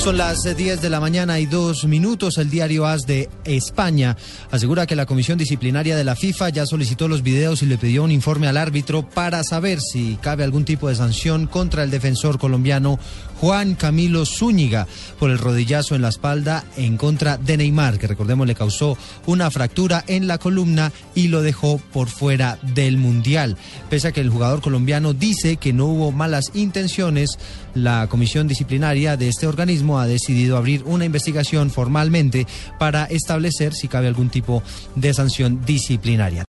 [0.00, 2.38] Son las 10 de la mañana y dos minutos.
[2.38, 4.16] El diario AS de España
[4.50, 8.02] asegura que la Comisión Disciplinaria de la FIFA ya solicitó los videos y le pidió
[8.02, 12.38] un informe al árbitro para saber si cabe algún tipo de sanción contra el defensor
[12.38, 12.98] colombiano
[13.40, 14.86] Juan Camilo Zúñiga
[15.18, 19.50] por el rodillazo en la espalda en contra de Neymar, que recordemos le causó una
[19.50, 23.56] fractura en la columna y lo dejó por fuera del Mundial.
[23.88, 27.38] Pese a que el jugador colombiano dice que no hubo malas intenciones,
[27.74, 32.46] la Comisión Disciplinaria de este organismo ha decidido abrir una investigación formalmente
[32.78, 34.62] para establecer si cabe algún tipo
[34.94, 36.44] de sanción disciplinaria.